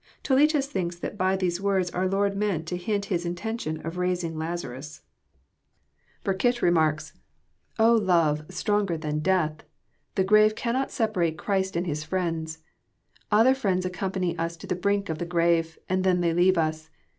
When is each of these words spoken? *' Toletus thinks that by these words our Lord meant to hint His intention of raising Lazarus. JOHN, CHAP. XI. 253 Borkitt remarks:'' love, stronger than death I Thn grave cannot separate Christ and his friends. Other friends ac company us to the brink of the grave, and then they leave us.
*' 0.15 0.23
Toletus 0.23 0.65
thinks 0.65 0.97
that 0.97 1.15
by 1.15 1.35
these 1.37 1.61
words 1.61 1.91
our 1.91 2.07
Lord 2.07 2.35
meant 2.35 2.65
to 2.65 2.75
hint 2.75 3.05
His 3.13 3.23
intention 3.23 3.85
of 3.85 3.97
raising 3.99 4.35
Lazarus. 4.35 5.01
JOHN, 6.25 6.39
CHAP. 6.39 6.41
XI. 6.41 6.41
253 6.57 6.59
Borkitt 6.59 6.61
remarks:'' 6.67 7.13
love, 8.09 8.45
stronger 8.49 8.97
than 8.97 9.19
death 9.19 9.57
I 10.17 10.21
Thn 10.21 10.25
grave 10.25 10.55
cannot 10.55 10.89
separate 10.89 11.37
Christ 11.37 11.75
and 11.75 11.85
his 11.85 12.03
friends. 12.03 12.63
Other 13.31 13.53
friends 13.53 13.85
ac 13.85 13.93
company 13.93 14.35
us 14.39 14.57
to 14.57 14.65
the 14.65 14.73
brink 14.73 15.07
of 15.09 15.19
the 15.19 15.25
grave, 15.27 15.77
and 15.87 16.03
then 16.03 16.21
they 16.21 16.33
leave 16.33 16.57
us. 16.57 16.89